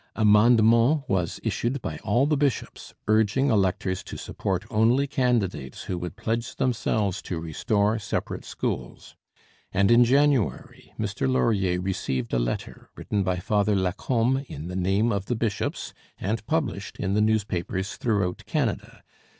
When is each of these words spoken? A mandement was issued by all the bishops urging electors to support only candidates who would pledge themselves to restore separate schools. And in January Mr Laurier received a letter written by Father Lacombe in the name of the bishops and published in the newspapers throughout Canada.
A 0.15 0.25
mandement 0.25 1.03
was 1.07 1.39
issued 1.43 1.79
by 1.79 1.99
all 1.99 2.25
the 2.25 2.35
bishops 2.35 2.95
urging 3.07 3.51
electors 3.51 4.01
to 4.05 4.17
support 4.17 4.65
only 4.71 5.05
candidates 5.05 5.83
who 5.83 5.95
would 5.99 6.15
pledge 6.17 6.55
themselves 6.55 7.21
to 7.21 7.37
restore 7.39 7.99
separate 7.99 8.43
schools. 8.43 9.15
And 9.71 9.91
in 9.91 10.03
January 10.03 10.91
Mr 10.99 11.31
Laurier 11.31 11.79
received 11.79 12.33
a 12.33 12.39
letter 12.39 12.89
written 12.95 13.21
by 13.21 13.35
Father 13.37 13.75
Lacombe 13.75 14.43
in 14.49 14.69
the 14.69 14.75
name 14.75 15.11
of 15.11 15.27
the 15.27 15.35
bishops 15.35 15.93
and 16.19 16.43
published 16.47 16.97
in 16.97 17.13
the 17.13 17.21
newspapers 17.21 17.95
throughout 17.95 18.41
Canada. 18.47 19.03